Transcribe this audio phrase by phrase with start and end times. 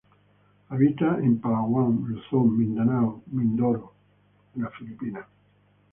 [0.69, 3.93] Habita en Palawan, Luzon, Mindanao, Mindoro
[4.55, 5.27] en Filipinas.